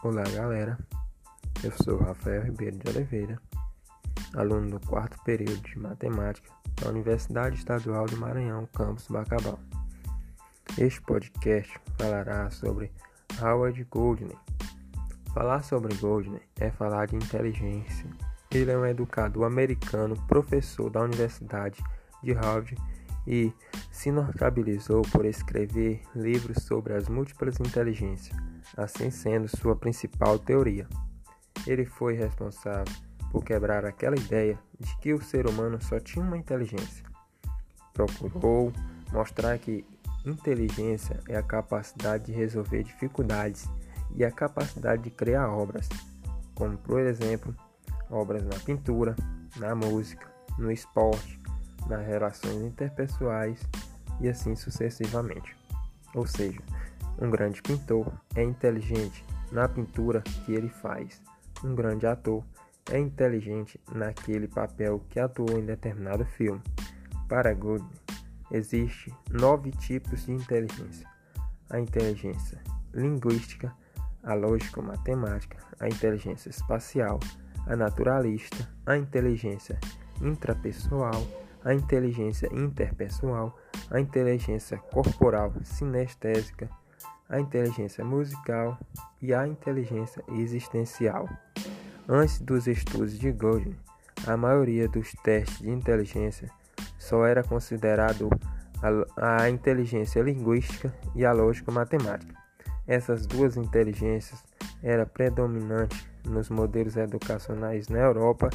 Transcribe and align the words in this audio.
Olá, 0.00 0.22
galera. 0.32 0.78
Eu 1.64 1.72
sou 1.82 1.98
Rafael 1.98 2.44
Ribeiro 2.44 2.78
de 2.78 2.88
Oliveira, 2.88 3.42
aluno 4.32 4.78
do 4.78 4.86
quarto 4.86 5.20
período 5.24 5.60
de 5.62 5.76
matemática 5.76 6.48
da 6.80 6.90
Universidade 6.90 7.56
Estadual 7.56 8.06
do 8.06 8.16
Maranhão, 8.16 8.64
campus 8.66 9.08
Bacabal. 9.08 9.58
Este 10.78 11.02
podcast 11.02 11.76
falará 11.98 12.48
sobre 12.48 12.92
Howard 13.42 13.82
Goldner. 13.90 14.36
Falar 15.34 15.64
sobre 15.64 15.92
Goldner 15.96 16.42
é 16.60 16.70
falar 16.70 17.08
de 17.08 17.16
inteligência. 17.16 18.08
Ele 18.52 18.70
é 18.70 18.78
um 18.78 18.86
educador 18.86 19.46
americano, 19.46 20.14
professor 20.28 20.90
da 20.90 21.02
Universidade 21.02 21.82
de 22.22 22.32
Harvard 22.34 22.76
e 23.28 23.52
se 23.92 24.10
notabilizou 24.10 25.02
por 25.02 25.26
escrever 25.26 26.00
livros 26.16 26.64
sobre 26.64 26.94
as 26.94 27.10
múltiplas 27.10 27.60
inteligências, 27.60 28.34
assim 28.74 29.10
sendo 29.10 29.46
sua 29.54 29.76
principal 29.76 30.38
teoria. 30.38 30.88
Ele 31.66 31.84
foi 31.84 32.14
responsável 32.14 32.94
por 33.30 33.44
quebrar 33.44 33.84
aquela 33.84 34.16
ideia 34.16 34.58
de 34.80 34.96
que 34.96 35.12
o 35.12 35.20
ser 35.22 35.46
humano 35.46 35.78
só 35.82 36.00
tinha 36.00 36.24
uma 36.24 36.38
inteligência. 36.38 37.04
Procurou 37.92 38.72
mostrar 39.12 39.58
que 39.58 39.84
inteligência 40.24 41.20
é 41.28 41.36
a 41.36 41.42
capacidade 41.42 42.26
de 42.26 42.32
resolver 42.32 42.82
dificuldades 42.82 43.68
e 44.14 44.24
a 44.24 44.30
capacidade 44.30 45.02
de 45.02 45.10
criar 45.10 45.50
obras, 45.50 45.86
como 46.54 46.78
por 46.78 47.00
exemplo, 47.00 47.54
obras 48.08 48.42
na 48.42 48.58
pintura, 48.60 49.14
na 49.56 49.74
música, 49.74 50.32
no 50.58 50.72
esporte, 50.72 51.37
nas 51.88 52.06
relações 52.06 52.62
interpessoais 52.62 53.60
e 54.20 54.28
assim 54.28 54.54
sucessivamente. 54.54 55.56
Ou 56.14 56.26
seja, 56.26 56.60
um 57.20 57.30
grande 57.30 57.62
pintor 57.62 58.12
é 58.34 58.42
inteligente 58.42 59.24
na 59.50 59.68
pintura 59.68 60.22
que 60.44 60.54
ele 60.54 60.68
faz. 60.68 61.20
Um 61.64 61.74
grande 61.74 62.06
ator 62.06 62.44
é 62.90 62.98
inteligente 62.98 63.80
naquele 63.92 64.48
papel 64.48 65.04
que 65.08 65.18
atuou 65.18 65.58
em 65.58 65.64
determinado 65.64 66.24
filme. 66.24 66.62
Para 67.28 67.52
Goodman, 67.52 67.90
existe 68.50 69.14
nove 69.30 69.70
tipos 69.72 70.26
de 70.26 70.32
inteligência: 70.32 71.06
a 71.68 71.78
inteligência 71.78 72.62
linguística, 72.94 73.72
a 74.22 74.34
lógico-matemática, 74.34 75.58
a 75.78 75.88
inteligência 75.88 76.50
espacial, 76.50 77.20
a 77.66 77.76
naturalista, 77.76 78.68
a 78.86 78.96
inteligência 78.96 79.78
intrapessoal, 80.22 81.26
a 81.64 81.74
inteligência 81.74 82.48
interpessoal, 82.52 83.56
a 83.90 84.00
inteligência 84.00 84.78
corporal 84.78 85.52
sinestésica, 85.62 86.68
a 87.28 87.38
inteligência 87.38 88.04
musical 88.04 88.78
e 89.20 89.34
a 89.34 89.46
inteligência 89.46 90.22
existencial. 90.32 91.28
Antes 92.08 92.40
dos 92.40 92.66
estudos 92.66 93.18
de 93.18 93.30
Goldman, 93.32 93.76
a 94.26 94.36
maioria 94.36 94.88
dos 94.88 95.12
testes 95.22 95.58
de 95.58 95.70
inteligência 95.70 96.50
só 96.98 97.26
era 97.26 97.42
considerado 97.42 98.30
a, 99.16 99.42
a 99.42 99.50
inteligência 99.50 100.22
linguística 100.22 100.92
e 101.14 101.24
a 101.24 101.32
lógica 101.32 101.70
matemática. 101.70 102.34
Essas 102.86 103.26
duas 103.26 103.56
inteligências 103.56 104.42
eram 104.82 105.04
predominantes 105.06 106.08
nos 106.24 106.48
modelos 106.48 106.96
educacionais 106.96 107.88
na 107.88 107.98
Europa 107.98 108.48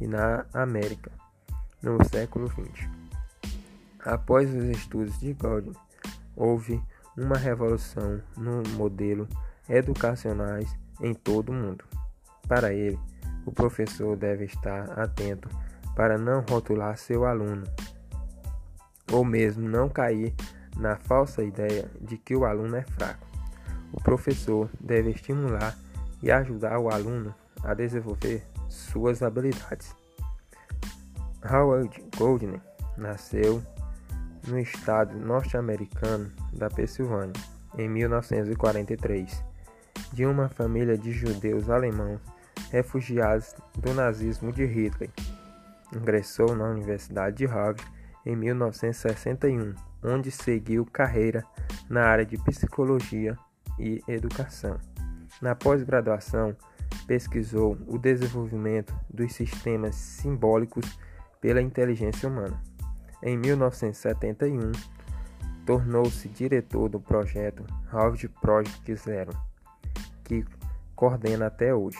e 0.00 0.06
na 0.06 0.44
América 0.52 1.10
no 1.82 2.02
século 2.04 2.48
XX. 2.48 2.88
Após 4.00 4.52
os 4.54 4.64
estudos 4.64 5.18
de 5.18 5.32
Goldman, 5.34 5.76
houve 6.36 6.80
uma 7.16 7.36
revolução 7.36 8.20
no 8.36 8.62
modelo 8.76 9.28
educacionais 9.68 10.74
em 11.00 11.14
todo 11.14 11.50
o 11.50 11.54
mundo. 11.54 11.84
Para 12.46 12.72
ele, 12.72 12.98
o 13.44 13.52
professor 13.52 14.16
deve 14.16 14.44
estar 14.44 14.98
atento 14.98 15.48
para 15.94 16.16
não 16.16 16.44
rotular 16.48 16.96
seu 16.96 17.24
aluno, 17.24 17.64
ou 19.12 19.24
mesmo 19.24 19.68
não 19.68 19.88
cair 19.88 20.34
na 20.76 20.96
falsa 20.96 21.42
ideia 21.42 21.90
de 22.00 22.16
que 22.16 22.36
o 22.36 22.44
aluno 22.44 22.76
é 22.76 22.82
fraco. 22.82 23.26
O 23.92 24.00
professor 24.00 24.70
deve 24.78 25.10
estimular 25.10 25.76
e 26.22 26.30
ajudar 26.30 26.78
o 26.78 26.88
aluno 26.88 27.34
a 27.64 27.74
desenvolver 27.74 28.46
suas 28.68 29.22
habilidades. 29.22 29.94
Howard 31.44 32.02
Goldner 32.16 32.60
nasceu 32.96 33.62
no 34.46 34.58
estado 34.58 35.16
norte-americano 35.16 36.32
da 36.52 36.68
Pensilvânia 36.68 37.32
em 37.76 37.88
1943, 37.88 39.44
de 40.12 40.26
uma 40.26 40.48
família 40.48 40.98
de 40.98 41.12
judeus 41.12 41.70
alemãos 41.70 42.20
refugiados 42.70 43.54
do 43.78 43.94
nazismo 43.94 44.52
de 44.52 44.64
Hitler. 44.64 45.10
Ingressou 45.94 46.56
na 46.56 46.64
Universidade 46.64 47.36
de 47.36 47.46
Harvard 47.46 47.86
em 48.26 48.34
1961, 48.34 49.74
onde 50.02 50.30
seguiu 50.30 50.84
carreira 50.84 51.44
na 51.88 52.02
área 52.02 52.26
de 52.26 52.36
psicologia 52.38 53.38
e 53.78 54.02
educação. 54.08 54.78
Na 55.40 55.54
pós-graduação, 55.54 56.56
pesquisou 57.06 57.78
o 57.86 57.96
desenvolvimento 57.96 58.94
dos 59.08 59.32
sistemas 59.34 59.94
simbólicos 59.94 60.98
pela 61.40 61.60
inteligência 61.62 62.28
humana. 62.28 62.62
Em 63.22 63.36
1971, 63.36 64.72
tornou-se 65.66 66.28
diretor 66.28 66.88
do 66.88 67.00
projeto 67.00 67.64
Harvard 67.86 68.28
Project 68.40 68.94
Zero, 68.96 69.32
que 70.24 70.44
coordena 70.94 71.46
até 71.46 71.74
hoje. 71.74 71.98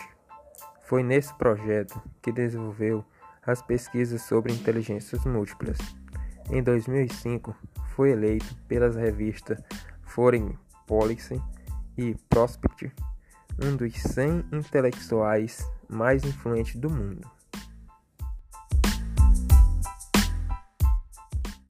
Foi 0.83 1.03
nesse 1.03 1.33
projeto 1.35 2.01
que 2.21 2.31
desenvolveu 2.31 3.03
as 3.45 3.61
pesquisas 3.61 4.21
sobre 4.23 4.53
inteligências 4.53 5.23
múltiplas. 5.25 5.77
Em 6.49 6.63
2005, 6.63 7.55
foi 7.95 8.11
eleito 8.11 8.55
pelas 8.67 8.95
revistas 8.95 9.61
Foreign 10.03 10.57
Policy 10.87 11.41
e 11.97 12.15
Prospect 12.29 12.91
um 13.61 13.75
dos 13.75 13.93
100 13.93 14.45
intelectuais 14.53 15.69
mais 15.87 16.23
influentes 16.23 16.75
do 16.75 16.89
mundo. 16.89 17.29